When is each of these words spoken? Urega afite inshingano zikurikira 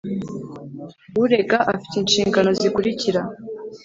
Urega 1.21 1.57
afite 1.73 1.95
inshingano 2.01 2.49
zikurikira 2.59 3.21